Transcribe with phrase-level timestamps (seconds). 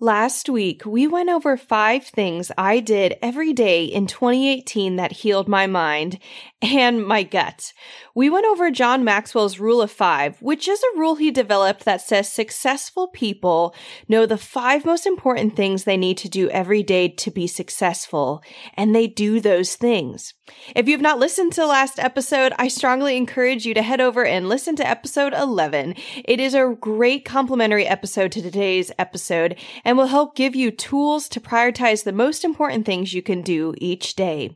[0.00, 5.48] Last week, we went over five things I did every day in 2018 that healed
[5.48, 6.20] my mind
[6.62, 7.72] and my gut.
[8.14, 12.00] We went over John Maxwell's rule of five, which is a rule he developed that
[12.00, 13.74] says successful people
[14.08, 18.40] know the five most important things they need to do every day to be successful,
[18.74, 20.34] and they do those things.
[20.74, 24.48] If you've not listened to last episode, I strongly encourage you to head over and
[24.48, 25.94] listen to episode 11.
[26.24, 29.56] It is a great complementary episode to today's episode
[29.88, 33.72] and will help give you tools to prioritize the most important things you can do
[33.78, 34.54] each day.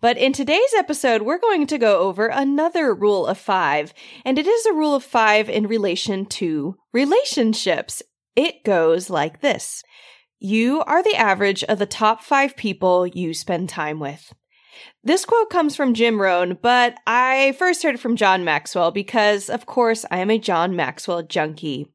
[0.00, 4.46] But in today's episode, we're going to go over another rule of five, and it
[4.48, 8.02] is a rule of five in relation to relationships.
[8.34, 9.84] It goes like this.
[10.40, 14.34] You are the average of the top five people you spend time with.
[15.04, 19.48] This quote comes from Jim Rohn, but I first heard it from John Maxwell because,
[19.48, 21.86] of course, I am a John Maxwell junkie.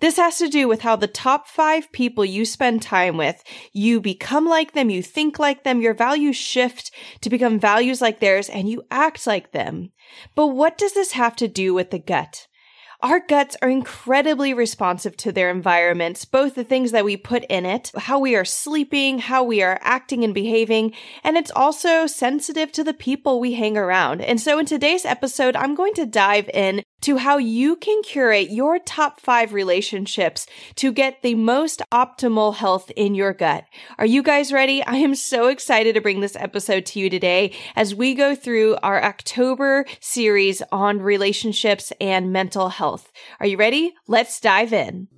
[0.00, 3.42] This has to do with how the top five people you spend time with,
[3.72, 6.90] you become like them, you think like them, your values shift
[7.22, 9.92] to become values like theirs, and you act like them.
[10.34, 12.46] But what does this have to do with the gut?
[13.02, 17.66] Our guts are incredibly responsive to their environments, both the things that we put in
[17.66, 22.72] it, how we are sleeping, how we are acting and behaving, and it's also sensitive
[22.72, 24.22] to the people we hang around.
[24.22, 28.50] And so in today's episode, I'm going to dive in to how you can curate
[28.50, 33.64] your top five relationships to get the most optimal health in your gut.
[33.98, 34.82] Are you guys ready?
[34.86, 38.76] I am so excited to bring this episode to you today as we go through
[38.82, 43.12] our October series on relationships and mental health.
[43.40, 43.94] Are you ready?
[44.06, 45.08] Let's dive in.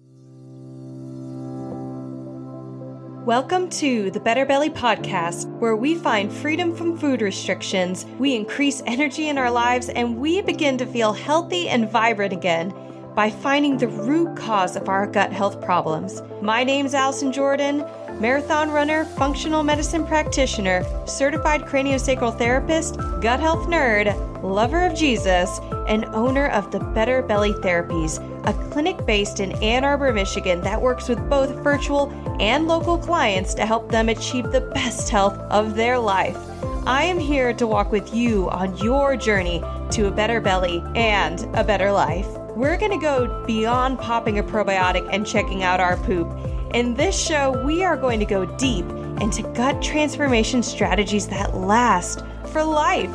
[3.29, 8.83] Welcome to the Better Belly Podcast, where we find freedom from food restrictions, we increase
[8.87, 12.73] energy in our lives, and we begin to feel healthy and vibrant again
[13.15, 16.23] by finding the root cause of our gut health problems.
[16.41, 17.85] My name's Allison Jordan,
[18.21, 26.05] marathon runner, functional medicine practitioner, certified craniosacral therapist, gut health nerd, lover of Jesus, and
[26.07, 31.09] owner of the Better Belly Therapies, a clinic based in Ann Arbor, Michigan that works
[31.09, 35.99] with both virtual and local clients to help them achieve the best health of their
[35.99, 36.39] life.
[36.87, 41.41] I am here to walk with you on your journey to a better belly and
[41.55, 42.27] a better life.
[42.57, 46.29] We're going to go beyond popping a probiotic and checking out our poop.
[46.75, 48.85] In this show, we are going to go deep
[49.23, 53.11] into gut transformation strategies that last for life.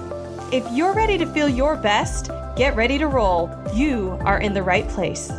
[0.51, 3.51] If you're ready to feel your best, get ready to roll.
[3.71, 5.31] You are in the right place.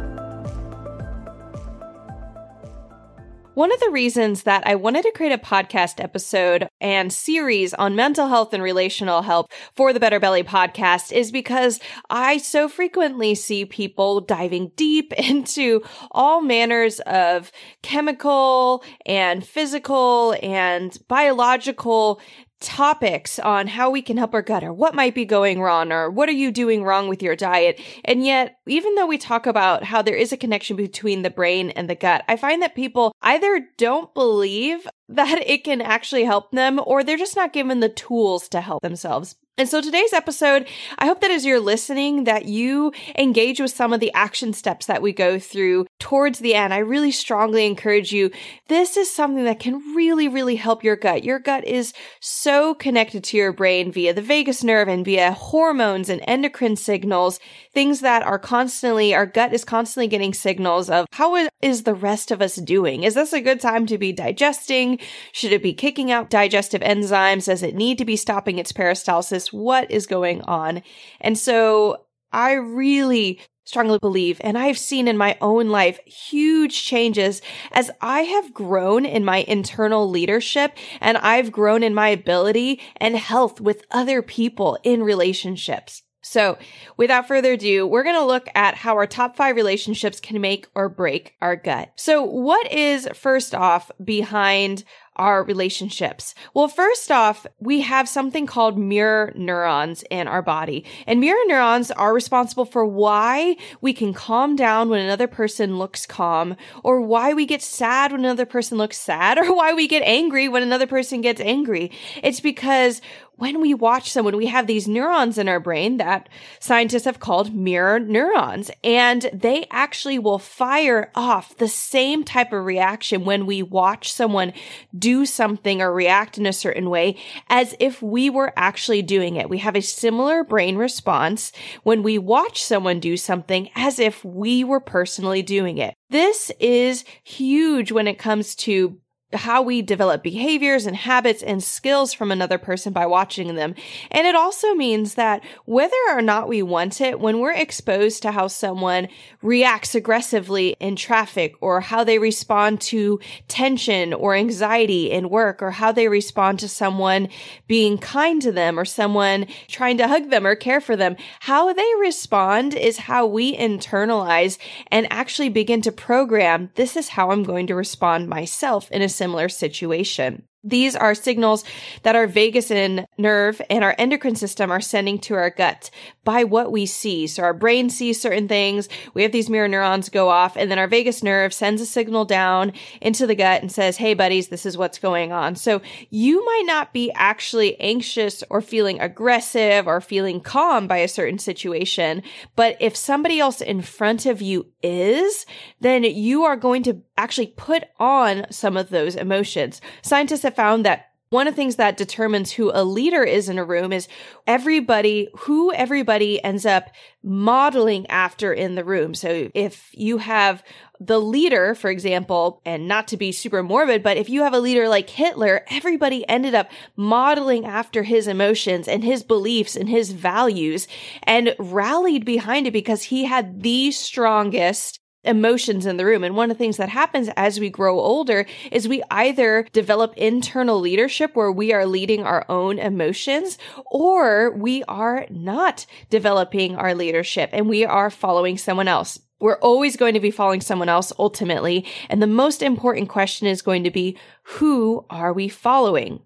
[3.54, 7.94] One of the reasons that I wanted to create a podcast episode and series on
[7.94, 11.78] mental health and relational health for the Better Belly podcast is because
[12.10, 20.98] I so frequently see people diving deep into all manners of chemical and physical and
[21.06, 22.20] biological
[22.60, 26.10] topics on how we can help our gut or what might be going wrong or
[26.10, 27.80] what are you doing wrong with your diet.
[28.04, 31.70] And yet, even though we talk about how there is a connection between the brain
[31.70, 36.50] and the gut, I find that people either don't believe that it can actually help
[36.52, 39.36] them or they're just not given the tools to help themselves.
[39.56, 40.66] And so today's episode,
[40.98, 44.86] I hope that as you're listening, that you engage with some of the action steps
[44.86, 46.74] that we go through towards the end.
[46.74, 48.32] I really strongly encourage you.
[48.66, 51.22] This is something that can really, really help your gut.
[51.22, 56.08] Your gut is so connected to your brain via the vagus nerve and via hormones
[56.08, 57.38] and endocrine signals,
[57.72, 62.32] things that are constantly, our gut is constantly getting signals of how is the rest
[62.32, 63.04] of us doing?
[63.04, 64.98] Is this a good time to be digesting?
[65.30, 67.46] Should it be kicking out digestive enzymes?
[67.46, 69.43] Does it need to be stopping its peristalsis?
[69.52, 70.82] What is going on.
[71.20, 77.40] And so I really strongly believe, and I've seen in my own life huge changes
[77.72, 83.16] as I have grown in my internal leadership and I've grown in my ability and
[83.16, 86.02] health with other people in relationships.
[86.24, 86.56] So,
[86.96, 90.66] without further ado, we're going to look at how our top five relationships can make
[90.74, 91.92] or break our gut.
[91.96, 94.84] So, what is first off behind
[95.16, 96.34] our relationships?
[96.52, 100.84] Well, first off, we have something called mirror neurons in our body.
[101.06, 106.06] And mirror neurons are responsible for why we can calm down when another person looks
[106.06, 110.02] calm, or why we get sad when another person looks sad, or why we get
[110.02, 111.90] angry when another person gets angry.
[112.22, 113.00] It's because
[113.36, 116.28] when we watch someone, we have these neurons in our brain that
[116.60, 122.64] scientists have called mirror neurons, and they actually will fire off the same type of
[122.64, 124.52] reaction when we watch someone
[124.96, 127.16] do something or react in a certain way
[127.48, 129.50] as if we were actually doing it.
[129.50, 131.52] We have a similar brain response
[131.82, 135.94] when we watch someone do something as if we were personally doing it.
[136.10, 139.00] This is huge when it comes to
[139.32, 143.74] how we develop behaviors and habits and skills from another person by watching them.
[144.10, 148.32] And it also means that whether or not we want it, when we're exposed to
[148.32, 149.08] how someone
[149.42, 155.72] reacts aggressively in traffic or how they respond to tension or anxiety in work or
[155.72, 157.28] how they respond to someone
[157.66, 161.72] being kind to them or someone trying to hug them or care for them, how
[161.72, 164.58] they respond is how we internalize
[164.90, 166.70] and actually begin to program.
[166.74, 170.42] This is how I'm going to respond myself in a similar situation.
[170.64, 171.62] These are signals
[172.02, 175.90] that our vagus and nerve and our endocrine system are sending to our gut
[176.24, 177.26] by what we see.
[177.26, 178.88] So our brain sees certain things.
[179.12, 182.24] We have these mirror neurons go off and then our vagus nerve sends a signal
[182.24, 182.72] down
[183.02, 185.54] into the gut and says, Hey buddies, this is what's going on.
[185.56, 191.08] So you might not be actually anxious or feeling aggressive or feeling calm by a
[191.08, 192.22] certain situation.
[192.56, 195.44] But if somebody else in front of you is,
[195.80, 199.80] then you are going to actually put on some of those emotions.
[200.02, 203.58] Scientists have found that one of the things that determines who a leader is in
[203.58, 204.06] a room is
[204.46, 206.90] everybody, who everybody ends up
[207.24, 209.14] modeling after in the room.
[209.14, 210.62] So if you have
[211.00, 214.60] the leader, for example, and not to be super morbid, but if you have a
[214.60, 220.12] leader like Hitler, everybody ended up modeling after his emotions and his beliefs and his
[220.12, 220.86] values
[221.24, 226.24] and rallied behind it because he had the strongest emotions in the room.
[226.24, 230.14] And one of the things that happens as we grow older is we either develop
[230.16, 236.94] internal leadership where we are leading our own emotions or we are not developing our
[236.94, 239.18] leadership and we are following someone else.
[239.40, 241.84] We're always going to be following someone else ultimately.
[242.08, 246.20] And the most important question is going to be, who are we following?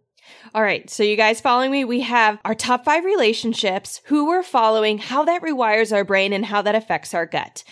[0.54, 0.88] All right.
[0.88, 1.84] So you guys following me?
[1.84, 6.44] We have our top five relationships, who we're following, how that rewires our brain and
[6.44, 7.64] how that affects our gut.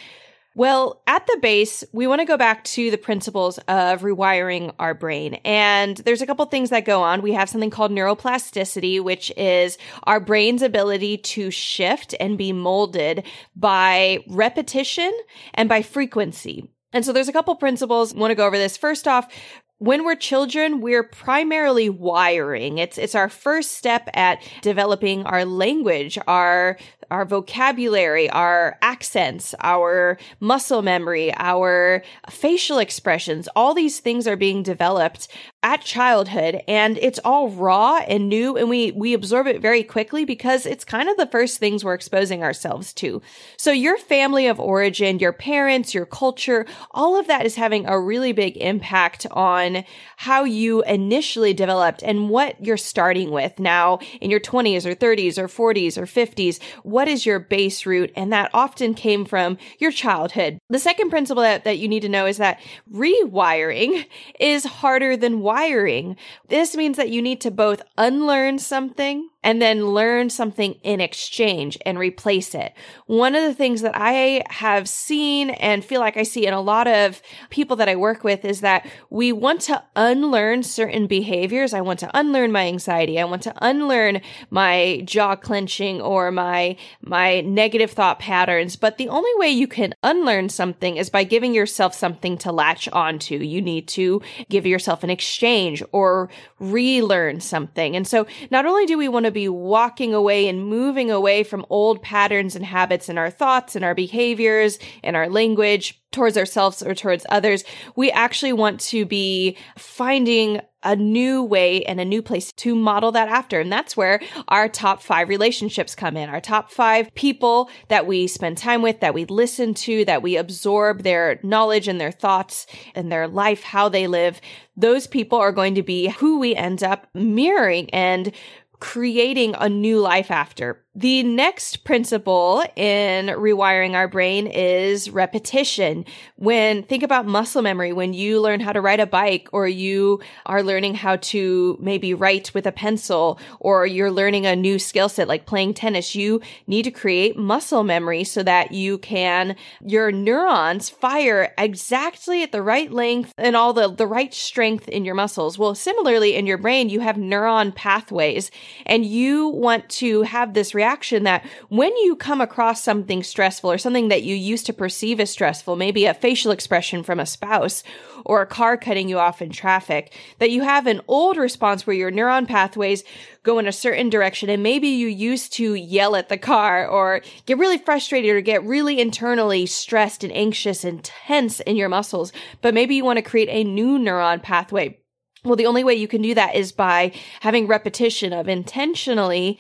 [0.56, 4.94] Well, at the base, we want to go back to the principles of rewiring our
[4.94, 5.34] brain.
[5.44, 7.20] And there's a couple things that go on.
[7.20, 13.26] We have something called neuroplasticity, which is our brain's ability to shift and be molded
[13.54, 15.12] by repetition
[15.52, 16.66] and by frequency.
[16.90, 18.14] And so there's a couple principles.
[18.14, 18.78] I want to go over this.
[18.78, 19.30] First off,
[19.78, 22.78] when we're children, we're primarily wiring.
[22.78, 26.78] It's it's our first step at developing our language, our
[27.10, 34.62] our vocabulary, our accents, our muscle memory, our facial expressions, all these things are being
[34.62, 35.28] developed
[35.62, 40.24] at childhood and it's all raw and new and we we absorb it very quickly
[40.24, 43.20] because it's kind of the first things we're exposing ourselves to.
[43.56, 47.98] So your family of origin, your parents, your culture, all of that is having a
[47.98, 49.84] really big impact on
[50.16, 55.36] how you initially developed and what you're starting with now in your 20s or 30s
[55.36, 56.60] or 40s or 50s.
[56.96, 58.10] What is your base root?
[58.16, 60.58] And that often came from your childhood.
[60.70, 62.58] The second principle that, that you need to know is that
[62.90, 64.06] rewiring
[64.40, 66.16] is harder than wiring.
[66.48, 71.78] This means that you need to both unlearn something and then learn something in exchange
[71.86, 72.74] and replace it.
[73.06, 76.60] One of the things that I have seen and feel like I see in a
[76.60, 81.74] lot of people that I work with is that we want to unlearn certain behaviors.
[81.74, 83.20] I want to unlearn my anxiety.
[83.20, 84.20] I want to unlearn
[84.50, 88.76] my jaw clenching or my, my negative thought patterns.
[88.76, 92.88] But the only way you can unlearn something is by giving yourself something to latch
[92.88, 93.36] onto.
[93.36, 97.96] You need to give yourself an exchange or relearn something.
[97.96, 101.66] And so not only do we want to be walking away and moving away from
[101.70, 106.82] old patterns and habits in our thoughts and our behaviors and our language towards ourselves
[106.82, 107.64] or towards others.
[107.94, 113.10] We actually want to be finding a new way and a new place to model
[113.12, 113.58] that after.
[113.58, 116.30] And that's where our top five relationships come in.
[116.30, 120.36] Our top five people that we spend time with, that we listen to, that we
[120.36, 124.40] absorb their knowledge and their thoughts and their life, how they live.
[124.76, 128.32] Those people are going to be who we end up mirroring and
[128.78, 130.84] creating a new life after.
[130.98, 136.06] The next principle in rewiring our brain is repetition.
[136.36, 140.20] When think about muscle memory, when you learn how to ride a bike or you
[140.46, 145.10] are learning how to maybe write with a pencil or you're learning a new skill
[145.10, 150.10] set like playing tennis, you need to create muscle memory so that you can, your
[150.10, 155.14] neurons fire exactly at the right length and all the, the right strength in your
[155.14, 155.58] muscles.
[155.58, 158.50] Well, similarly in your brain, you have neuron pathways
[158.86, 163.70] and you want to have this reality reaction that when you come across something stressful
[163.70, 167.26] or something that you used to perceive as stressful, maybe a facial expression from a
[167.26, 167.82] spouse
[168.24, 171.96] or a car cutting you off in traffic, that you have an old response where
[171.96, 173.02] your neuron pathways
[173.42, 177.20] go in a certain direction and maybe you used to yell at the car or
[177.46, 182.32] get really frustrated or get really internally stressed and anxious and tense in your muscles,
[182.62, 184.96] but maybe you want to create a new neuron pathway.
[185.44, 189.58] Well, the only way you can do that is by having repetition of intentionally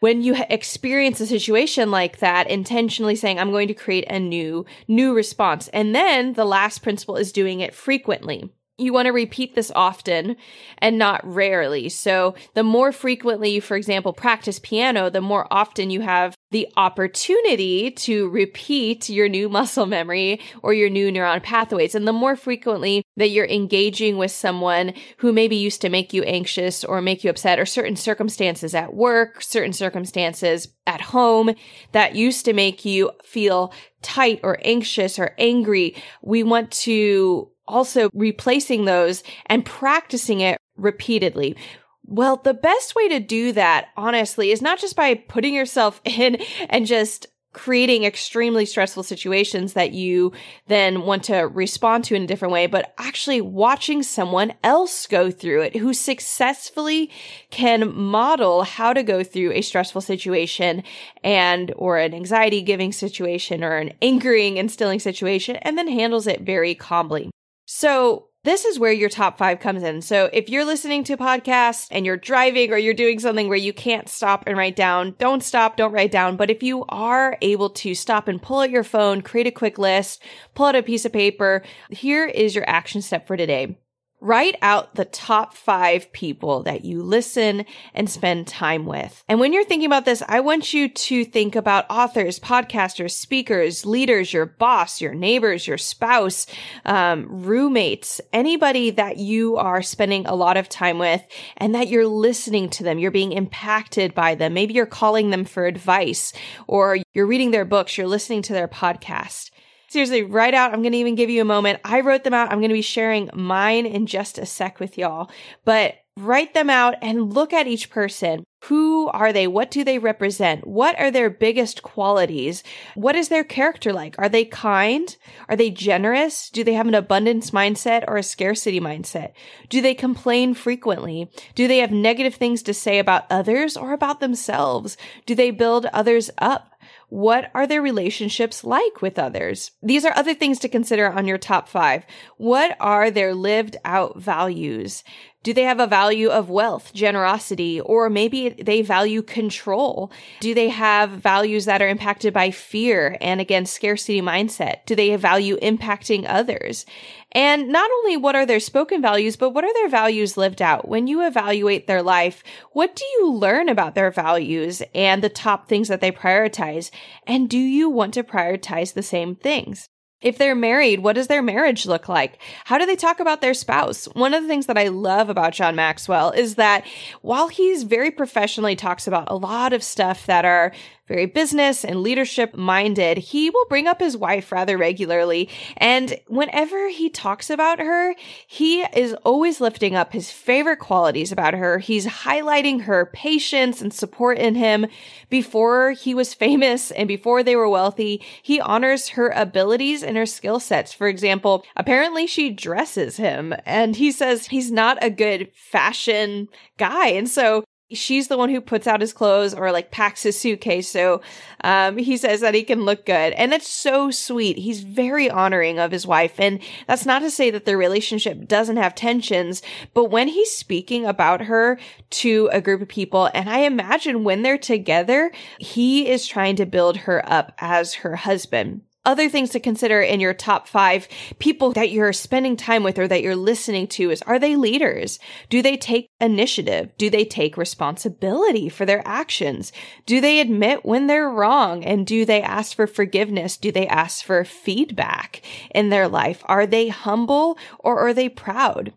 [0.00, 4.64] when you experience a situation like that, intentionally saying, I'm going to create a new,
[4.86, 5.68] new response.
[5.68, 10.36] And then the last principle is doing it frequently you want to repeat this often
[10.78, 11.88] and not rarely.
[11.88, 16.68] So the more frequently you, for example, practice piano, the more often you have the
[16.76, 21.94] opportunity to repeat your new muscle memory or your new neuron pathways.
[21.94, 26.22] And the more frequently that you're engaging with someone who maybe used to make you
[26.22, 31.54] anxious or make you upset or certain circumstances at work, certain circumstances at home
[31.92, 38.10] that used to make you feel tight or anxious or angry, we want to also
[38.14, 41.56] replacing those and practicing it repeatedly.
[42.04, 46.36] Well, the best way to do that, honestly, is not just by putting yourself in
[46.70, 50.32] and just creating extremely stressful situations that you
[50.66, 55.30] then want to respond to in a different way, but actually watching someone else go
[55.30, 57.10] through it who successfully
[57.50, 60.82] can model how to go through a stressful situation
[61.24, 66.42] and, or an anxiety giving situation or an angering, instilling situation and then handles it
[66.42, 67.30] very calmly.
[67.78, 70.02] So this is where your top five comes in.
[70.02, 73.72] So if you're listening to podcasts and you're driving or you're doing something where you
[73.72, 76.36] can't stop and write down, don't stop, don't write down.
[76.36, 79.78] But if you are able to stop and pull out your phone, create a quick
[79.78, 80.20] list,
[80.56, 83.78] pull out a piece of paper, here is your action step for today.
[84.20, 89.22] Write out the top five people that you listen and spend time with.
[89.28, 93.86] And when you're thinking about this, I want you to think about authors, podcasters, speakers,
[93.86, 96.46] leaders, your boss, your neighbors, your spouse,
[96.84, 101.24] um, roommates, anybody that you are spending a lot of time with
[101.56, 102.98] and that you're listening to them.
[102.98, 104.52] You're being impacted by them.
[104.52, 106.32] Maybe you're calling them for advice
[106.66, 107.96] or you're reading their books.
[107.96, 109.50] You're listening to their podcast.
[109.90, 110.74] Seriously, write out.
[110.74, 111.80] I'm going to even give you a moment.
[111.82, 112.52] I wrote them out.
[112.52, 115.30] I'm going to be sharing mine in just a sec with y'all,
[115.64, 118.44] but write them out and look at each person.
[118.64, 119.46] Who are they?
[119.46, 120.66] What do they represent?
[120.66, 122.62] What are their biggest qualities?
[122.96, 124.16] What is their character like?
[124.18, 125.16] Are they kind?
[125.48, 126.50] Are they generous?
[126.50, 129.32] Do they have an abundance mindset or a scarcity mindset?
[129.68, 131.30] Do they complain frequently?
[131.54, 134.96] Do they have negative things to say about others or about themselves?
[135.24, 136.74] Do they build others up?
[137.08, 139.70] What are their relationships like with others?
[139.82, 142.04] These are other things to consider on your top five.
[142.36, 145.02] What are their lived out values?
[145.48, 150.12] Do they have a value of wealth, generosity, or maybe they value control?
[150.40, 154.84] Do they have values that are impacted by fear and again, scarcity mindset?
[154.84, 156.84] Do they value impacting others?
[157.32, 160.86] And not only what are their spoken values, but what are their values lived out?
[160.86, 165.66] When you evaluate their life, what do you learn about their values and the top
[165.66, 166.90] things that they prioritize?
[167.26, 169.88] And do you want to prioritize the same things?
[170.20, 172.40] If they're married, what does their marriage look like?
[172.64, 174.06] How do they talk about their spouse?
[174.06, 176.84] One of the things that I love about John Maxwell is that
[177.22, 180.72] while he's very professionally talks about a lot of stuff that are
[181.08, 185.48] very business and leadership minded, he will bring up his wife rather regularly.
[185.78, 188.14] And whenever he talks about her,
[188.46, 191.78] he is always lifting up his favorite qualities about her.
[191.78, 194.86] He's highlighting her patience and support in him.
[195.30, 200.26] Before he was famous and before they were wealthy, he honors her abilities and her
[200.26, 200.92] skill sets.
[200.92, 206.48] For example, apparently she dresses him and he says he's not a good fashion
[206.78, 207.08] guy.
[207.08, 210.88] And so she's the one who puts out his clothes or like packs his suitcase.
[210.88, 211.22] So
[211.64, 213.32] um, he says that he can look good.
[213.32, 214.58] And it's so sweet.
[214.58, 216.38] He's very honoring of his wife.
[216.38, 219.62] And that's not to say that their relationship doesn't have tensions,
[219.94, 221.78] but when he's speaking about her
[222.10, 226.66] to a group of people, and I imagine when they're together, he is trying to
[226.66, 231.72] build her up as her husband other things to consider in your top five people
[231.72, 235.18] that you're spending time with or that you're listening to is are they leaders?
[235.48, 236.90] Do they take initiative?
[236.98, 239.72] Do they take responsibility for their actions?
[240.04, 241.86] Do they admit when they're wrong?
[241.86, 243.56] And do they ask for forgiveness?
[243.56, 245.40] Do they ask for feedback
[245.74, 246.42] in their life?
[246.44, 248.92] Are they humble or are they proud?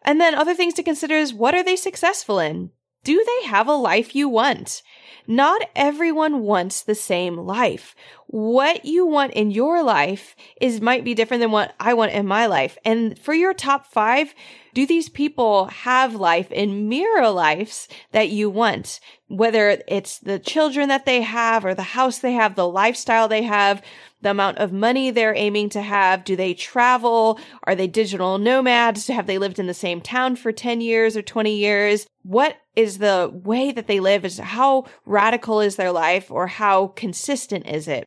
[0.00, 2.70] And then other things to consider is what are they successful in?
[3.04, 4.82] Do they have a life you want?
[5.26, 7.94] Not everyone wants the same life.
[8.32, 12.26] What you want in your life is might be different than what I want in
[12.26, 12.78] my life.
[12.82, 14.34] And for your top five,
[14.72, 19.00] do these people have life in mirror lives that you want?
[19.28, 23.42] Whether it's the children that they have or the house they have, the lifestyle they
[23.42, 23.82] have,
[24.22, 26.24] the amount of money they're aiming to have.
[26.24, 27.38] Do they travel?
[27.64, 29.08] Are they digital nomads?
[29.08, 32.06] Have they lived in the same town for 10 years or 20 years?
[32.22, 34.24] What is the way that they live?
[34.24, 38.06] Is how radical is their life or how consistent is it?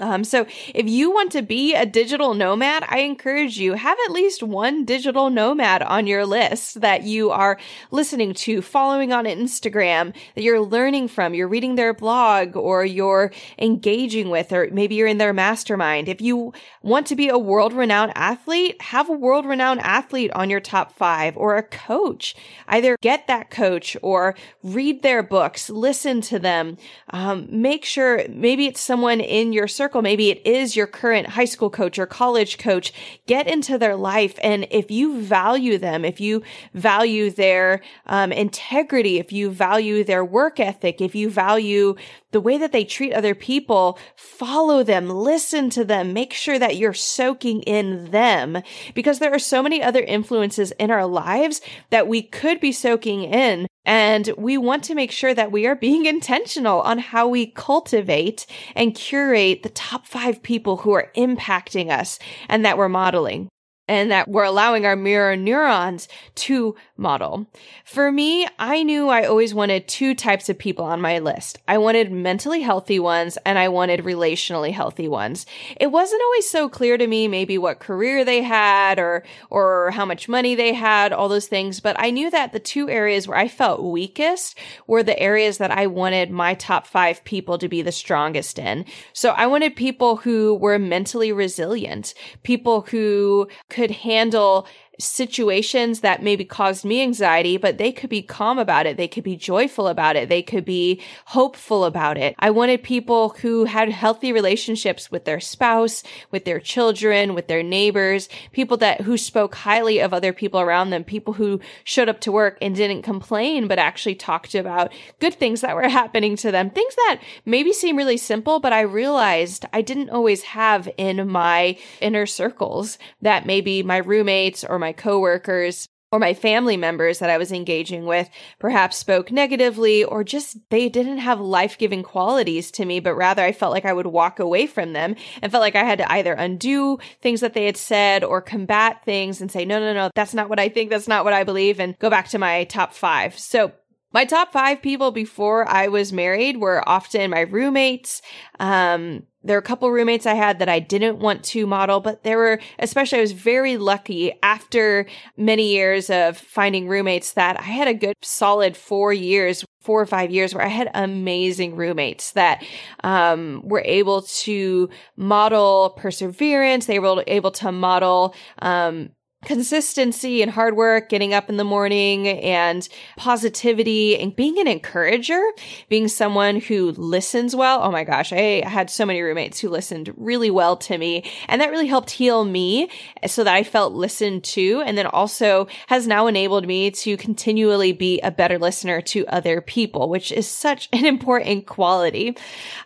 [0.00, 4.12] Um, so if you want to be a digital nomad, I encourage you have at
[4.12, 7.58] least one digital nomad on your list that you are
[7.92, 13.30] listening to, following on Instagram, that you're learning from, you're reading their blog or you're
[13.58, 16.08] engaging with, or maybe you're in their mastermind.
[16.08, 20.50] If you want to be a world renowned athlete, have a world renowned athlete on
[20.50, 22.34] your top five or a coach.
[22.66, 24.34] Either get that coach or
[24.64, 26.76] read their books, listen to them.
[27.10, 30.00] Um, make sure maybe it's someone in your circle circle.
[30.00, 32.90] Maybe it is your current high school coach or college coach.
[33.26, 34.38] Get into their life.
[34.42, 40.24] And if you value them, if you value their um, integrity, if you value their
[40.24, 41.96] work ethic, if you value
[42.30, 46.76] the way that they treat other people, follow them, listen to them, make sure that
[46.76, 48.62] you're soaking in them
[48.94, 51.60] because there are so many other influences in our lives
[51.90, 53.66] that we could be soaking in.
[53.84, 58.46] And we want to make sure that we are being intentional on how we cultivate
[58.74, 63.48] and curate the top five people who are impacting us and that we're modeling
[63.88, 67.46] and that we're allowing our mirror neurons to model.
[67.84, 71.58] For me, I knew I always wanted two types of people on my list.
[71.66, 75.44] I wanted mentally healthy ones and I wanted relationally healthy ones.
[75.78, 80.04] It wasn't always so clear to me maybe what career they had or or how
[80.04, 83.38] much money they had, all those things, but I knew that the two areas where
[83.38, 87.82] I felt weakest were the areas that I wanted my top 5 people to be
[87.82, 88.84] the strongest in.
[89.12, 94.66] So I wanted people who were mentally resilient, people who could handle
[94.98, 98.96] situations that maybe caused me anxiety, but they could be calm about it.
[98.96, 100.28] They could be joyful about it.
[100.28, 102.34] They could be hopeful about it.
[102.38, 107.62] I wanted people who had healthy relationships with their spouse, with their children, with their
[107.62, 112.20] neighbors, people that who spoke highly of other people around them, people who showed up
[112.20, 116.50] to work and didn't complain, but actually talked about good things that were happening to
[116.50, 116.70] them.
[116.70, 121.76] Things that maybe seem really simple, but I realized I didn't always have in my
[122.00, 127.38] inner circles that maybe my roommates or my coworkers or my family members that I
[127.38, 132.84] was engaging with perhaps spoke negatively or just they didn't have life giving qualities to
[132.84, 135.74] me, but rather I felt like I would walk away from them and felt like
[135.74, 139.64] I had to either undo things that they had said or combat things and say,
[139.64, 140.90] no, no, no, that's not what I think.
[140.90, 143.36] That's not what I believe and go back to my top five.
[143.36, 143.72] So
[144.12, 148.22] my top five people before I was married were often my roommates,
[148.60, 152.22] um, there are a couple roommates I had that I didn't want to model, but
[152.22, 157.64] there were, especially I was very lucky after many years of finding roommates that I
[157.64, 162.32] had a good solid four years, four or five years where I had amazing roommates
[162.32, 162.64] that,
[163.04, 166.86] um, were able to model perseverance.
[166.86, 169.10] They were able to model, um,
[169.44, 175.40] consistency and hard work, getting up in the morning and positivity and being an encourager,
[175.88, 177.80] being someone who listens well.
[177.82, 181.60] Oh my gosh, I had so many roommates who listened really well to me and
[181.60, 182.90] that really helped heal me
[183.26, 187.92] so that I felt listened to and then also has now enabled me to continually
[187.92, 192.36] be a better listener to other people, which is such an important quality.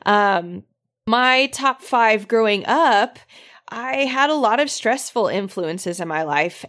[0.06, 0.64] Um,
[1.08, 3.18] my top five growing up
[3.68, 6.64] I had a lot of stressful influences in my life.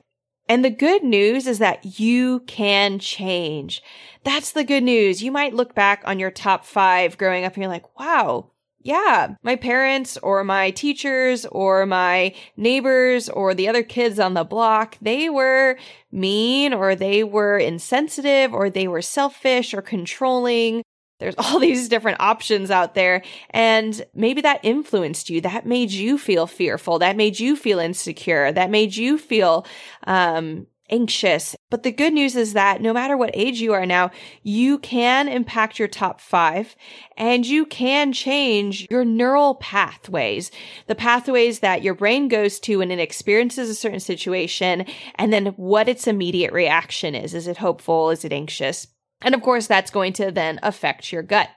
[0.48, 3.84] And the good news is that you can change.
[4.24, 5.22] That's the good news.
[5.22, 8.50] You might look back on your top five growing up and you're like, wow,
[8.82, 14.44] yeah, my parents or my teachers or my neighbors or the other kids on the
[14.44, 15.78] block, they were
[16.12, 20.82] mean or they were insensitive or they were selfish or controlling
[21.20, 23.22] there's all these different options out there.
[23.52, 25.42] And maybe that influenced you.
[25.42, 27.00] That made you feel fearful.
[27.00, 28.52] That made you feel insecure.
[28.52, 29.66] That made you feel,
[30.08, 31.56] um, anxious.
[31.70, 34.12] But the good news is that no matter what age you are now,
[34.44, 36.76] you can impact your top five
[37.16, 40.52] and you can change your neural pathways,
[40.88, 45.48] the pathways that your brain goes to when it experiences a certain situation and then
[45.58, 47.34] what its immediate reaction is.
[47.34, 48.10] Is it hopeful?
[48.10, 48.88] Is it anxious?
[49.22, 51.50] And of course, that's going to then affect your gut.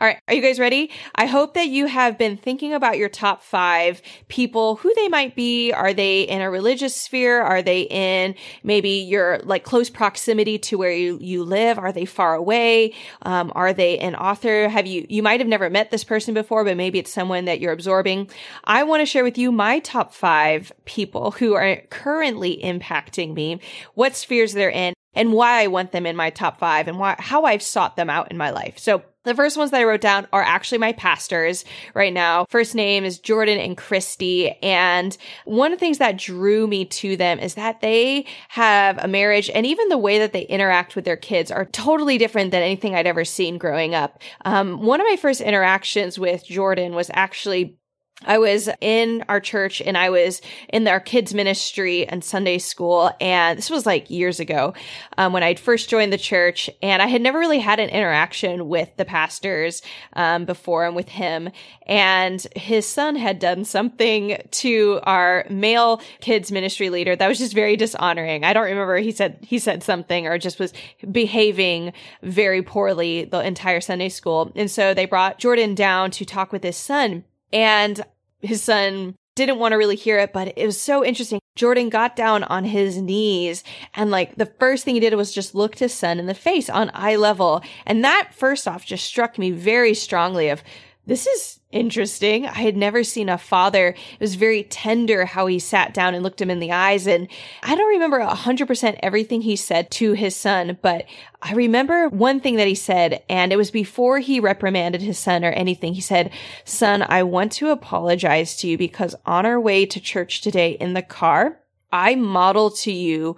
[0.00, 0.18] All right.
[0.26, 0.90] Are you guys ready?
[1.14, 5.36] I hope that you have been thinking about your top five people, who they might
[5.36, 5.72] be.
[5.72, 7.40] Are they in a religious sphere?
[7.40, 11.78] Are they in maybe your like close proximity to where you, you live?
[11.78, 12.94] Are they far away?
[13.22, 14.68] Um, are they an author?
[14.68, 17.60] Have you, you might have never met this person before, but maybe it's someone that
[17.60, 18.28] you're absorbing.
[18.64, 23.60] I want to share with you my top five people who are currently impacting me,
[23.94, 27.16] what spheres they're in, and why I want them in my top five and why,
[27.18, 28.78] how I've sought them out in my life.
[28.78, 32.44] So the first ones that I wrote down are actually my pastors right now.
[32.48, 34.50] First name is Jordan and Christy.
[34.62, 39.06] And one of the things that drew me to them is that they have a
[39.06, 42.62] marriage and even the way that they interact with their kids are totally different than
[42.62, 44.20] anything I'd ever seen growing up.
[44.44, 47.76] Um, one of my first interactions with Jordan was actually
[48.24, 53.10] I was in our church and I was in our kids ministry and Sunday school.
[53.20, 54.74] And this was like years ago
[55.18, 58.68] um, when I'd first joined the church and I had never really had an interaction
[58.68, 59.82] with the pastors
[60.14, 61.50] um, before and with him.
[61.86, 67.54] And his son had done something to our male kids ministry leader that was just
[67.54, 68.44] very dishonoring.
[68.44, 70.72] I don't remember he said, he said something or just was
[71.10, 74.52] behaving very poorly the entire Sunday school.
[74.54, 77.24] And so they brought Jordan down to talk with his son.
[77.52, 78.04] And
[78.40, 81.40] his son didn't want to really hear it, but it was so interesting.
[81.56, 83.62] Jordan got down on his knees
[83.94, 86.68] and like the first thing he did was just look his son in the face
[86.68, 87.62] on eye level.
[87.86, 90.62] And that first off just struck me very strongly of
[91.06, 92.46] this is interesting.
[92.46, 93.88] I had never seen a father.
[93.88, 97.06] It was very tender how he sat down and looked him in the eyes.
[97.06, 97.28] And
[97.62, 101.06] I don't remember 100% everything he said to his son, but
[101.42, 105.44] I remember one thing that he said, and it was before he reprimanded his son
[105.44, 105.94] or anything.
[105.94, 106.30] He said,
[106.64, 110.92] Son, I want to apologize to you because on our way to church today in
[110.92, 111.58] the car,
[111.90, 113.36] I model to you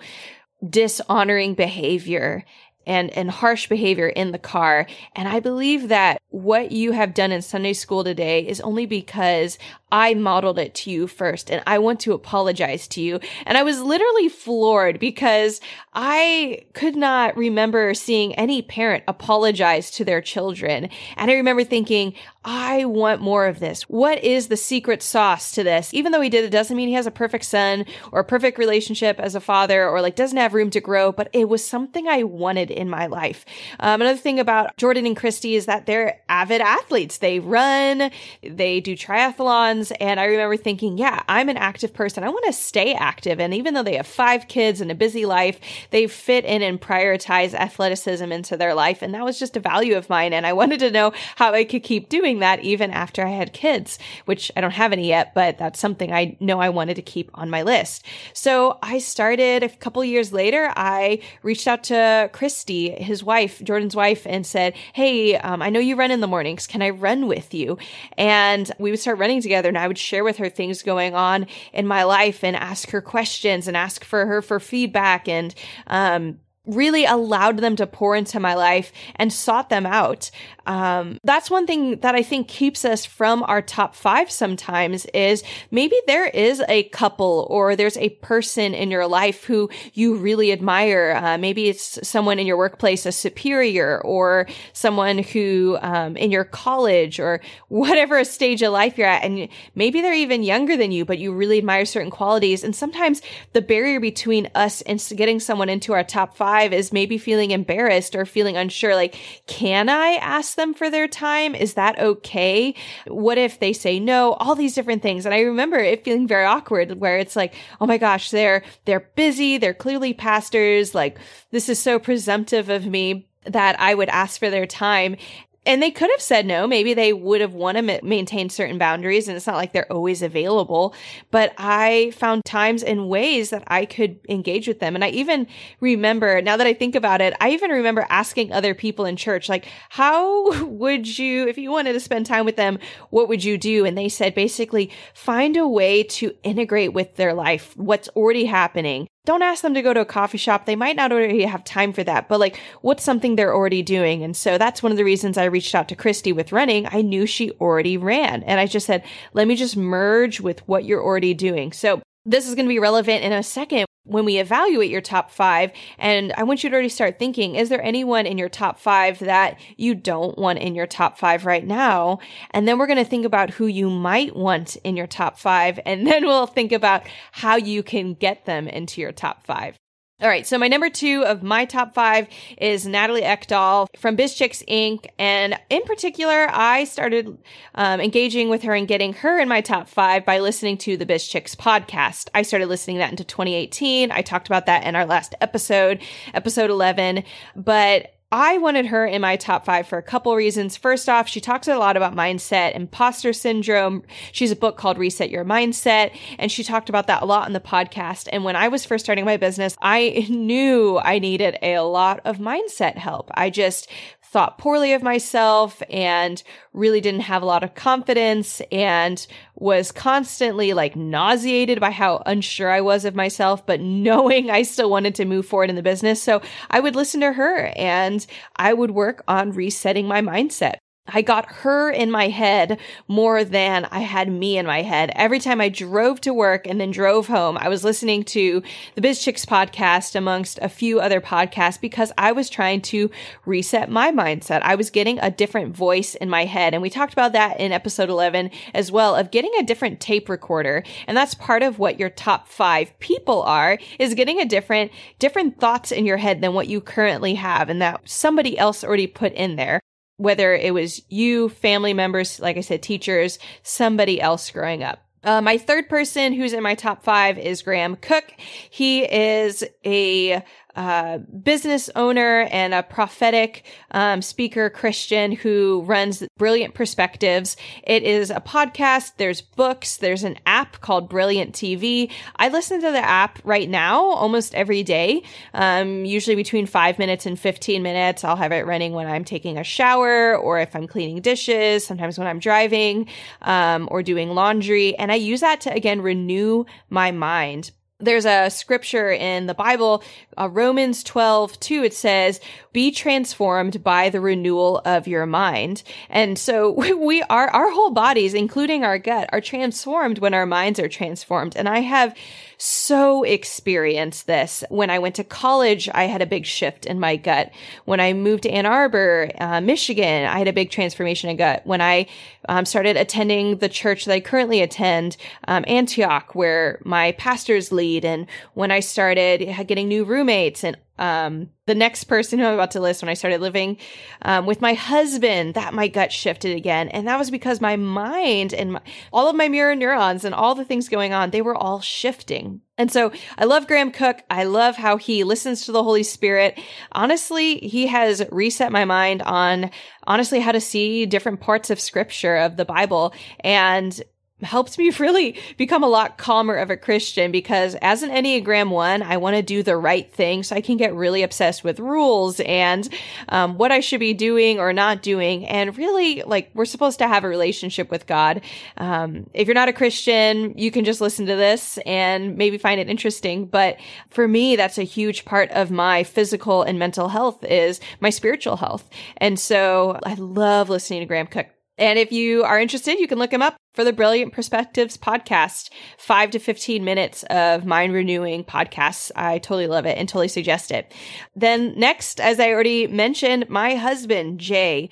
[0.69, 2.45] dishonoring behavior
[2.87, 4.87] and, and harsh behavior in the car.
[5.15, 9.59] And I believe that what you have done in Sunday school today is only because
[9.93, 13.21] I modeled it to you first and I want to apologize to you.
[13.47, 15.61] And I was literally floored because
[15.93, 20.89] I could not remember seeing any parent apologize to their children.
[21.17, 22.15] And I remember thinking,
[22.45, 23.85] I want more of this.
[23.85, 25.95] What is the secret sauce to this?
[25.95, 28.59] Even though he did it doesn't mean he has a perfect son or a perfect
[28.59, 32.07] relationship as a father or like doesn't have room to grow, but it was something
[32.07, 33.47] I wanted in my life.
[33.81, 37.19] Um, another thing about Jordan and Christy is that they're avid athletes.
[37.19, 38.11] They run,
[38.43, 39.91] they do triathlons.
[39.99, 42.25] And I remember thinking, yeah, I'm an active person.
[42.25, 43.41] I want to stay active.
[43.41, 45.59] And even though they have five kids and a busy life,
[45.91, 49.01] they fit in and prioritize athleticism into their life.
[49.01, 50.35] And that was just a value of mine.
[50.35, 53.53] And I wanted to know how I could keep doing that even after I had
[53.53, 57.03] kids, which I don't have any yet, but that's something I know I wanted to
[57.03, 58.05] keep on my list.
[58.33, 63.97] So I started a couple years later, I reached out to Christy, his wife, Jordan's
[63.97, 66.67] wife, and said, Hey, um, I know you run in the mornings.
[66.67, 67.79] Can I run with you?
[68.17, 71.47] And we would start running together and I would share with her things going on
[71.73, 75.55] in my life and ask her questions and ask for her for feedback and,
[75.87, 80.31] um, really allowed them to pour into my life and sought them out.
[80.67, 85.43] Um, that's one thing that I think keeps us from our top five sometimes is
[85.71, 90.53] maybe there is a couple or there's a person in your life who you really
[90.53, 91.21] admire.
[91.23, 96.45] Uh, maybe it's someone in your workplace, a superior or someone who, um, in your
[96.45, 99.23] college or whatever stage of life you're at.
[99.23, 102.65] And maybe they're even younger than you, but you really admire certain qualities.
[102.65, 103.21] And sometimes
[103.53, 107.51] the barrier between us and getting someone into our top five five is maybe feeling
[107.51, 108.95] embarrassed or feeling unsure.
[108.95, 109.17] Like,
[109.49, 111.57] can I ask them for their time?
[111.57, 112.77] Is that okay?
[113.09, 114.35] What if they say no?
[114.35, 115.27] All these different things.
[115.27, 119.11] And I remember it feeling very awkward where it's like, oh my gosh, they're, they're
[119.17, 119.59] busy.
[119.59, 120.95] They're clearly pastors.
[120.95, 121.19] Like,
[121.51, 125.17] this is so presumptive of me that I would ask for their time.
[125.67, 126.67] And they could have said no.
[126.67, 130.23] Maybe they would have want to maintain certain boundaries and it's not like they're always
[130.23, 130.95] available.
[131.31, 134.95] But I found times and ways that I could engage with them.
[134.95, 135.47] And I even
[135.81, 139.49] remember, now that I think about it, I even remember asking other people in church,
[139.49, 142.79] like, how would you, if you wanted to spend time with them,
[143.11, 143.85] what would you do?
[143.85, 149.09] And they said basically find a way to integrate with their life, what's already happening
[149.25, 150.67] don't ask them to go to a coffee shop.
[150.67, 154.23] They might not already have time for that, but like, what's something they're already doing?
[154.23, 156.87] And so that's one of the reasons I reached out to Christy with running.
[156.91, 158.43] I knew she already ran.
[158.43, 161.73] And I just said, let me just merge with what you're already doing.
[161.73, 165.31] So this is going to be relevant in a second when we evaluate your top
[165.31, 165.73] five.
[165.99, 169.19] And I want you to already start thinking, is there anyone in your top five
[169.21, 172.19] that you don't want in your top five right now?
[172.51, 175.81] And then we're going to think about who you might want in your top five.
[175.87, 179.77] And then we'll think about how you can get them into your top five.
[180.25, 184.35] All right, so my number two of my top five is Natalie Eckdahl from Biz
[184.35, 185.05] Chix Inc.
[185.19, 187.37] And in particular, I started
[187.75, 191.05] um, engaging with her and getting her in my top five by listening to the
[191.05, 192.31] Biz Chix podcast.
[192.35, 194.13] I started listening that into 2018.
[194.13, 196.01] I talked about that in our last episode,
[196.33, 197.23] episode 11.
[197.55, 200.77] But I wanted her in my top five for a couple reasons.
[200.77, 204.03] First off, she talks a lot about mindset, imposter syndrome.
[204.33, 207.53] She's a book called Reset Your Mindset, and she talked about that a lot in
[207.53, 208.29] the podcast.
[208.33, 212.39] And when I was first starting my business, I knew I needed a lot of
[212.39, 213.31] mindset help.
[213.35, 213.89] I just
[214.35, 216.43] thought poorly of myself and
[216.73, 222.69] really didn't have a lot of confidence and was constantly like nauseated by how unsure
[222.69, 226.21] I was of myself, but knowing I still wanted to move forward in the business.
[226.21, 230.79] So I would listen to her and I would work on resetting my mindset.
[231.07, 235.13] I got her in my head more than I had me in my head.
[235.15, 238.63] Every time I drove to work and then drove home, I was listening to
[238.95, 243.11] the Biz Chix podcast amongst a few other podcasts because I was trying to
[243.45, 244.63] reset my mindset.
[244.63, 246.73] I was getting a different voice in my head.
[246.73, 250.31] And we talked about that in episode 11 as well of getting a different tape
[250.31, 250.83] recorder.
[251.07, 255.61] And that's part of what your top five people are is getting a different, different
[255.61, 259.35] thoughts in your head than what you currently have and that somebody else already put
[259.35, 259.81] in there
[260.17, 265.01] whether it was you, family members, like I said, teachers, somebody else growing up.
[265.25, 268.35] Uh, my third person who's in my top five is Graham Cooke.
[268.69, 270.45] He is a
[270.77, 277.57] uh, business owner and a prophetic um, speaker Christian who runs Brilliant Perspectives.
[277.85, 279.13] It is a podcast.
[279.17, 279.97] There's books.
[279.99, 282.11] There's an app called Brilliant TV.
[282.37, 287.27] I listen to the app right now almost every day, um, usually between five minutes
[287.27, 288.25] and 15 minutes.
[288.25, 292.19] I'll have it running when I'm taking a shower or if I'm cleaning dishes, sometimes
[292.19, 293.09] when I'm driving
[293.43, 294.97] um, or doing laundry.
[294.97, 300.03] And I use that to, again, renew my mind there's a scripture in the Bible,
[300.37, 302.41] uh, Romans 12, 2, it says,
[302.73, 305.83] be transformed by the renewal of your mind.
[306.11, 310.81] And so we are, our whole bodies, including our gut, are transformed when our minds
[310.81, 311.57] are transformed.
[311.57, 312.17] And I have
[312.59, 314.65] so experienced this.
[314.69, 317.51] When I went to college, I had a big shift in my gut.
[317.85, 321.63] When I moved to Ann Arbor, uh, Michigan, I had a big transformation in gut.
[321.65, 322.07] When I
[322.49, 325.17] um, started attending the church that I currently attend,
[325.49, 331.51] um, Antioch, where my pastors lead, and when I started getting new roommates and um,
[331.67, 333.79] the next person who I'm about to list when I started living
[334.23, 336.89] um, with my husband, that my gut shifted again.
[336.89, 338.81] And that was because my mind and my,
[339.13, 342.61] all of my mirror neurons and all the things going on, they were all shifting.
[342.77, 344.23] And so I love Graham Cooke.
[344.31, 346.61] I love how he listens to the Holy Spirit.
[346.93, 349.71] Honestly, he has reset my mind on
[350.07, 353.15] honestly how to see different parts of scripture of the Bible.
[353.41, 354.01] And
[354.45, 359.03] helped me really become a lot calmer of a Christian because as an Enneagram one,
[359.03, 360.43] I want to do the right thing.
[360.43, 362.89] So I can get really obsessed with rules and
[363.29, 365.47] um, what I should be doing or not doing.
[365.47, 368.43] And really, like, we're supposed to have a relationship with God.
[368.77, 372.81] Um, if you're not a Christian, you can just listen to this and maybe find
[372.81, 373.47] it interesting.
[373.47, 373.79] But
[374.11, 378.57] for me, that's a huge part of my physical and mental health is my spiritual
[378.57, 378.89] health.
[379.17, 381.49] And so I love listening to Graham Cooke.
[381.77, 385.71] And if you are interested, you can look him up for the Brilliant Perspectives podcast,
[385.99, 389.11] five to 15 minutes of mind renewing podcasts.
[389.17, 390.93] I totally love it and totally suggest it.
[391.35, 394.91] Then next, as I already mentioned, my husband, Jay,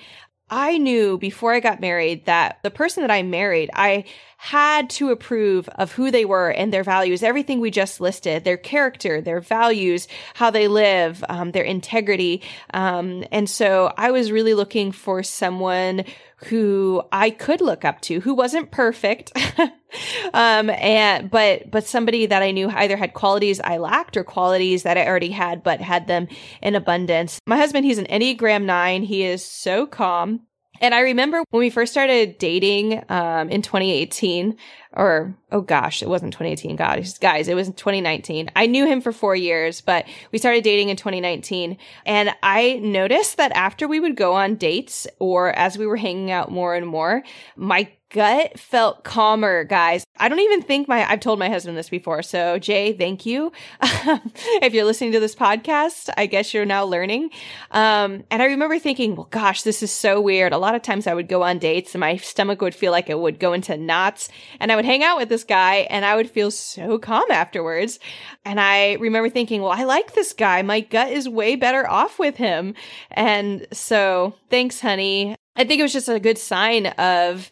[0.50, 4.04] I knew before I got married that the person that I married, I
[4.36, 8.58] had to approve of who they were and their values, everything we just listed, their
[8.58, 12.42] character, their values, how they live, um, their integrity.
[12.74, 16.04] Um, and so I was really looking for someone
[16.44, 19.32] who I could look up to, who wasn't perfect.
[20.34, 24.82] um, and, but, but somebody that I knew either had qualities I lacked or qualities
[24.82, 26.28] that I already had, but had them
[26.62, 27.38] in abundance.
[27.46, 29.02] My husband, he's an Enneagram nine.
[29.02, 30.40] He is so calm.
[30.82, 34.56] And I remember when we first started dating um, in 2018,
[34.94, 36.74] or oh gosh, it wasn't 2018.
[36.74, 38.50] God, guys, it was 2019.
[38.56, 41.78] I knew him for four years, but we started dating in 2019.
[42.04, 46.32] And I noticed that after we would go on dates or as we were hanging
[46.32, 47.22] out more and more,
[47.54, 50.04] my gut felt calmer, guys.
[50.18, 52.22] I don't even think my, I've told my husband this before.
[52.22, 53.50] So Jay, thank you.
[53.82, 57.30] if you're listening to this podcast, I guess you're now learning.
[57.70, 60.52] Um, and I remember thinking, well, gosh, this is so weird.
[60.52, 63.08] A lot of times I would go on dates and my stomach would feel like
[63.08, 64.28] it would go into knots
[64.60, 67.98] and I would hang out with this guy and I would feel so calm afterwards.
[68.44, 70.60] And I remember thinking, well, I like this guy.
[70.62, 72.74] My gut is way better off with him.
[73.10, 75.34] And so thanks, honey.
[75.56, 77.50] I think it was just a good sign of,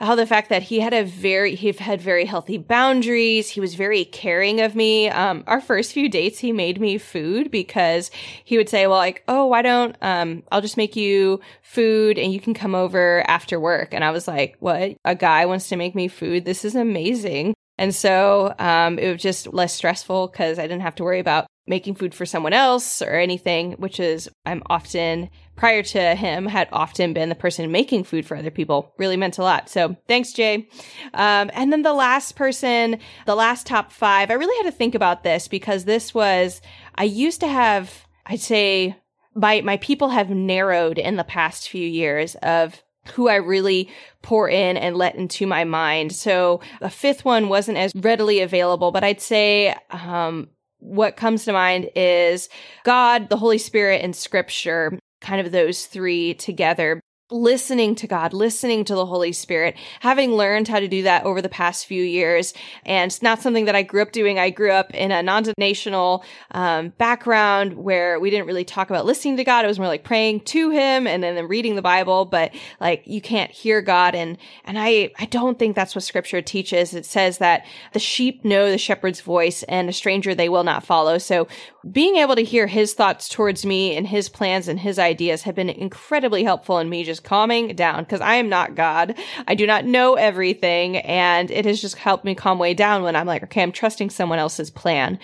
[0.00, 3.50] how the fact that he had a very, he had very healthy boundaries.
[3.50, 5.10] He was very caring of me.
[5.10, 8.10] Um, our first few dates, he made me food because
[8.44, 12.32] he would say, well, like, oh, why don't, um, I'll just make you food and
[12.32, 13.92] you can come over after work.
[13.92, 14.96] And I was like, what?
[15.04, 16.44] A guy wants to make me food?
[16.44, 17.54] This is amazing.
[17.80, 21.46] And so um, it was just less stressful because I didn't have to worry about
[21.66, 26.68] making food for someone else or anything, which is I'm often prior to him had
[26.72, 28.92] often been the person making food for other people.
[28.98, 29.70] Really meant a lot.
[29.70, 30.68] So thanks, Jay.
[31.14, 34.94] Um, and then the last person, the last top five, I really had to think
[34.94, 36.60] about this because this was
[36.96, 38.94] I used to have, I'd say
[39.34, 43.88] my my people have narrowed in the past few years of who I really
[44.22, 46.12] pour in and let into my mind.
[46.12, 51.52] So the fifth one wasn't as readily available, but I'd say, um, what comes to
[51.52, 52.48] mind is
[52.84, 58.84] God, the Holy Spirit, and scripture, kind of those three together listening to God, listening
[58.84, 62.52] to the Holy Spirit, having learned how to do that over the past few years.
[62.84, 64.38] And it's not something that I grew up doing.
[64.38, 69.36] I grew up in a non-denominational um, background where we didn't really talk about listening
[69.36, 69.64] to God.
[69.64, 73.20] It was more like praying to him and then reading the Bible, but like you
[73.20, 74.14] can't hear God.
[74.14, 76.94] And, and I, I don't think that's what scripture teaches.
[76.94, 80.84] It says that the sheep know the shepherd's voice and a stranger they will not
[80.84, 81.18] follow.
[81.18, 81.46] So
[81.90, 85.54] being able to hear his thoughts towards me and his plans and his ideas have
[85.54, 89.14] been incredibly helpful in me just calming down because I am not God.
[89.46, 90.98] I do not know everything.
[90.98, 94.10] And it has just helped me calm way down when I'm like, okay, I'm trusting
[94.10, 95.18] someone else's plan.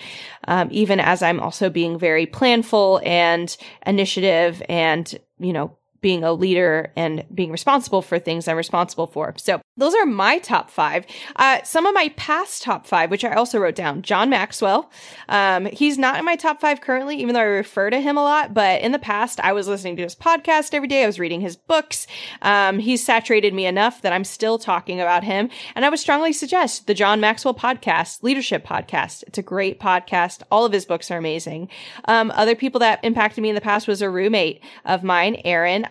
[0.47, 3.55] Um, even as I'm also being very planful and
[3.85, 9.33] initiative and, you know, being a leader and being responsible for things I'm responsible for.
[9.37, 11.05] So those are my top five.
[11.35, 14.91] Uh, some of my past top five, which I also wrote down, John Maxwell.
[15.29, 18.23] Um, he's not in my top five currently, even though I refer to him a
[18.23, 18.53] lot.
[18.53, 21.03] But in the past, I was listening to his podcast every day.
[21.03, 22.07] I was reading his books.
[22.41, 25.49] Um, he's saturated me enough that I'm still talking about him.
[25.75, 29.23] And I would strongly suggest the John Maxwell podcast, leadership podcast.
[29.27, 30.41] It's a great podcast.
[30.51, 31.69] All of his books are amazing.
[32.05, 35.35] Um, other people that impacted me in the past was a roommate of mine,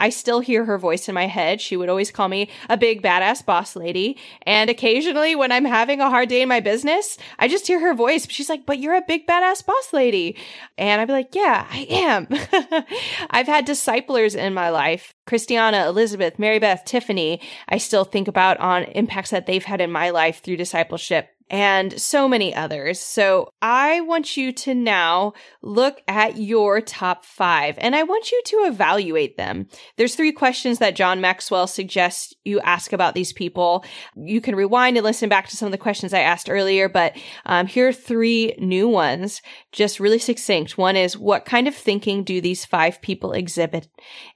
[0.00, 1.60] I still hear her voice in my head.
[1.60, 4.16] She would always call me a big badass boss lady.
[4.42, 7.94] And occasionally when I'm having a hard day in my business, I just hear her
[7.94, 8.26] voice.
[8.28, 10.36] She's like, but you're a big badass boss lady.
[10.78, 12.28] And I'd be like, yeah, I am.
[13.30, 15.12] I've had disciplers in my life.
[15.26, 19.90] Christiana, Elizabeth, Mary Beth, Tiffany, I still think about on impacts that they've had in
[19.90, 22.98] my life through discipleship and so many others.
[22.98, 25.32] So I want you to now
[25.62, 29.68] look at your top five and I want you to evaluate them.
[29.96, 33.84] There's three questions that John Maxwell suggests you ask about these people.
[34.16, 37.16] You can rewind and listen back to some of the questions I asked earlier, but
[37.44, 40.76] um, here are three new ones, just really succinct.
[40.76, 43.88] One is what kind of thinking do these five people exhibit?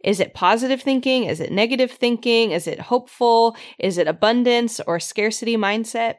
[0.05, 1.25] Is it positive thinking?
[1.25, 2.53] Is it negative thinking?
[2.53, 3.57] Is it hopeful?
[3.79, 6.17] Is it abundance or scarcity mindset?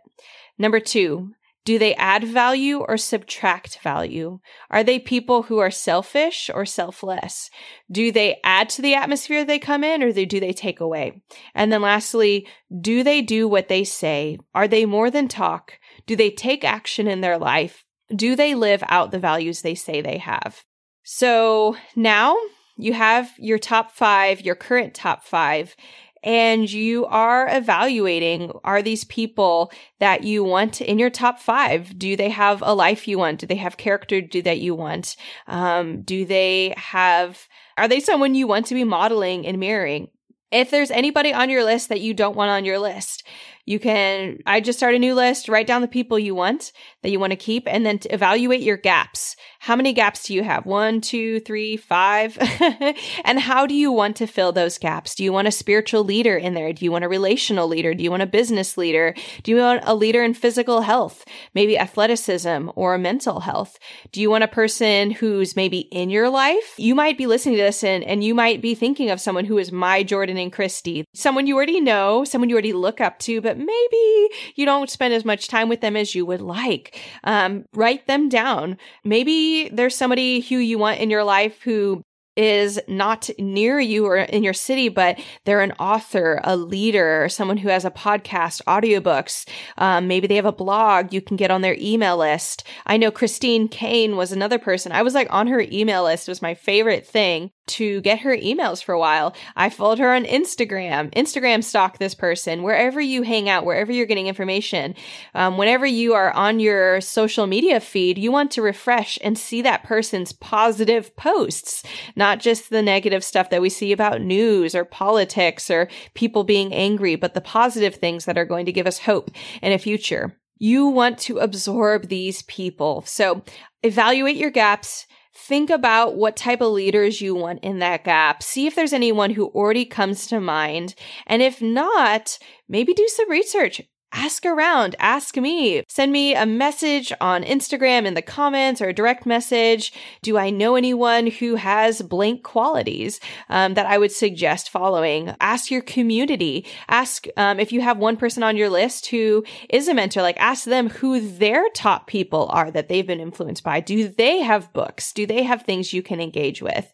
[0.62, 1.32] Number two,
[1.66, 4.38] do they add value or subtract value?
[4.70, 7.50] Are they people who are selfish or selfless?
[7.92, 11.24] Do they add to the atmosphere they come in or do they take away?
[11.56, 12.48] And then lastly,
[12.80, 14.38] do they do what they say?
[14.54, 15.80] Are they more than talk?
[16.06, 17.84] Do they take action in their life?
[18.16, 20.64] Do they live out the values they say they have?
[21.02, 22.38] So now
[22.78, 25.76] you have your top five, your current top five,
[26.24, 31.98] and you are evaluating are these people that you want in your top five?
[31.98, 33.40] Do they have a life you want?
[33.40, 35.16] Do they have character do that you want?
[35.48, 40.10] Um, do they have are they someone you want to be modeling and mirroring?
[40.52, 43.24] If there's anybody on your list that you don't want on your list
[43.66, 46.72] you can, I just start a new list, write down the people you want
[47.02, 49.36] that you want to keep, and then evaluate your gaps.
[49.60, 50.66] How many gaps do you have?
[50.66, 52.38] One, two, three, five.
[53.24, 55.14] and how do you want to fill those gaps?
[55.14, 56.74] Do you want a spiritual leader in there?
[56.74, 57.94] Do you want a relational leader?
[57.94, 59.14] Do you want a business leader?
[59.44, 61.24] Do you want a leader in physical health?
[61.54, 63.78] Maybe athleticism or mental health?
[64.12, 66.74] Do you want a person who's maybe in your life?
[66.78, 69.60] You might be listening to this and, and you might be thinking of someone who
[69.60, 73.42] is my Jordan and Christy, someone you already know, someone you already look up to,
[73.42, 76.98] but but maybe you don't spend as much time with them as you would like.
[77.26, 78.78] Um, write them down.
[79.04, 82.02] Maybe there's somebody who you want in your life who
[82.38, 87.58] is not near you or in your city, but they're an author, a leader, someone
[87.58, 89.46] who has a podcast, audiobooks.
[89.78, 92.66] Um, maybe they have a blog you can get on their email list.
[92.86, 94.94] I know Christine Kane was another person.
[94.94, 96.30] I was like on her email list.
[96.30, 97.52] Was my favorite thing.
[97.68, 99.36] To get her emails for a while.
[99.56, 101.14] I followed her on Instagram.
[101.14, 104.96] Instagram stalk this person wherever you hang out, wherever you're getting information.
[105.34, 109.62] Um, whenever you are on your social media feed, you want to refresh and see
[109.62, 111.84] that person's positive posts,
[112.16, 116.74] not just the negative stuff that we see about news or politics or people being
[116.74, 120.38] angry, but the positive things that are going to give us hope in a future.
[120.58, 123.04] You want to absorb these people.
[123.08, 123.44] So
[123.82, 128.44] evaluate your gaps Think about what type of leaders you want in that gap.
[128.44, 130.94] See if there's anyone who already comes to mind.
[131.26, 133.82] And if not, maybe do some research
[134.14, 138.94] ask around, ask me, send me a message on Instagram in the comments or a
[138.94, 139.94] direct message.
[140.22, 145.36] Do I know anyone who has blank qualities um, that I would suggest following?
[145.40, 146.66] Ask your community.
[146.90, 150.40] Ask um, if you have one person on your list who is a mentor, like
[150.40, 153.80] ask them who their top people are that they've been influenced by.
[153.80, 155.14] Do they have books?
[155.14, 156.92] Do they have things you can engage with?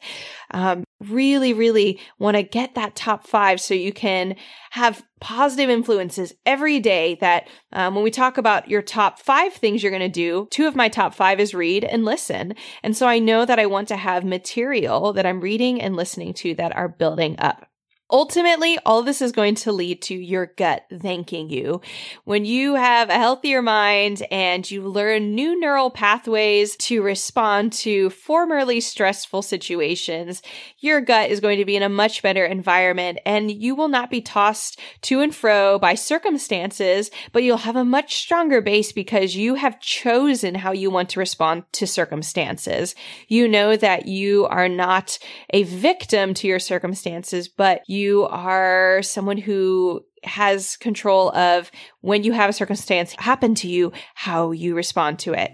[0.51, 4.35] Um, really, really want to get that top five so you can
[4.71, 9.83] have positive influences every day that um, when we talk about your top five things
[9.83, 12.53] you're going to do, two of my top five is read and listen.
[12.83, 16.33] And so I know that I want to have material that I'm reading and listening
[16.35, 17.66] to that are building up.
[18.09, 21.81] Ultimately, all this is going to lead to your gut thanking you.
[22.23, 28.09] When you have a healthier mind and you learn new neural pathways to respond to
[28.11, 30.41] formerly stressful situations,
[30.79, 34.09] your gut is going to be in a much better environment and you will not
[34.09, 39.35] be tossed to and fro by circumstances, but you'll have a much stronger base because
[39.35, 42.95] you have chosen how you want to respond to circumstances.
[43.27, 49.01] You know that you are not a victim to your circumstances, but you you are
[49.01, 51.71] someone who has control of
[52.01, 55.51] when you have a circumstance happen to you, how you respond to it.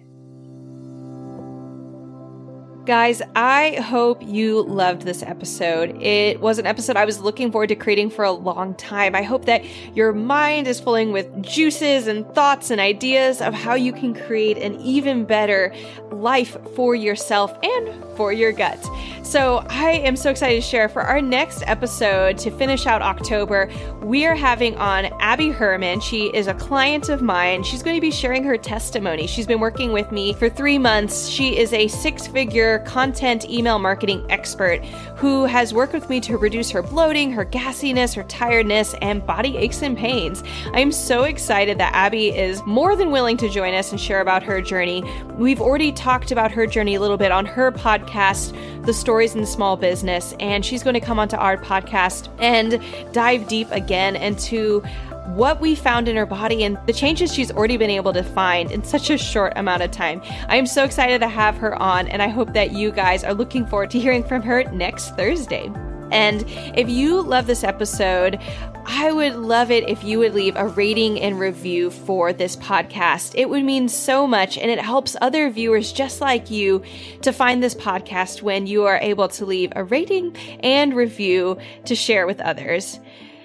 [2.86, 6.02] Guys, I hope you loved this episode.
[6.02, 9.16] It was an episode I was looking forward to creating for a long time.
[9.16, 9.64] I hope that
[9.96, 14.58] your mind is filling with juices and thoughts and ideas of how you can create
[14.58, 15.74] an even better
[16.12, 18.86] life for yourself and for your gut.
[19.24, 23.70] So, I am so excited to share for our next episode to finish out October.
[24.02, 26.02] We are having on Abby Herman.
[26.02, 27.64] She is a client of mine.
[27.64, 29.26] She's going to be sharing her testimony.
[29.26, 31.30] She's been working with me for three months.
[31.30, 34.84] She is a six figure content email marketing expert
[35.16, 39.58] who has worked with me to reduce her bloating, her gassiness, her tiredness, and body
[39.58, 40.44] aches and pains.
[40.74, 44.44] I'm so excited that Abby is more than willing to join us and share about
[44.44, 45.04] her journey.
[45.38, 48.56] We've already talked about her journey a little bit on her podcast,
[48.86, 52.82] The Stories in Small Business, and she's going to come onto our podcast and
[53.14, 54.84] dive deep again into
[55.28, 58.72] what we found in her body and the changes she's already been able to find
[58.72, 60.22] in such a short amount of time.
[60.48, 63.34] I am so excited to have her on, and I hope that you guys are
[63.34, 65.72] looking forward to hearing from her next Thursday.
[66.12, 66.44] And
[66.78, 68.40] if you love this episode,
[68.86, 73.34] I would love it if you would leave a rating and review for this podcast.
[73.36, 76.84] It would mean so much and it helps other viewers just like you
[77.22, 81.96] to find this podcast when you are able to leave a rating and review to
[81.96, 83.00] share with others.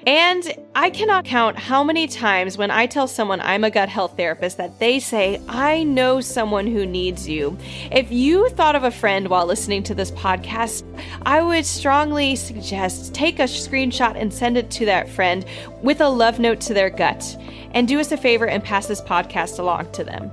[0.07, 4.17] And I cannot count how many times when I tell someone I'm a gut health
[4.17, 7.59] therapist that they say, I know someone who needs you.
[7.91, 10.85] If you thought of a friend while listening to this podcast,
[11.27, 15.45] I would strongly suggest take a screenshot and send it to that friend
[15.83, 17.37] with a love note to their gut.
[17.73, 20.31] And do us a favor and pass this podcast along to them.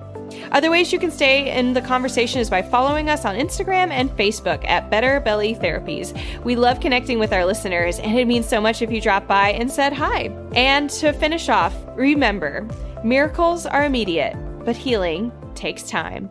[0.52, 4.10] Other ways you can stay in the conversation is by following us on Instagram and
[4.12, 6.14] Facebook at Better Belly Therapies.
[6.44, 9.50] We love connecting with our listeners, and it means so much if you drop by
[9.52, 10.30] and said hi.
[10.56, 12.68] And to finish off, remember
[13.04, 16.30] miracles are immediate, but healing takes time.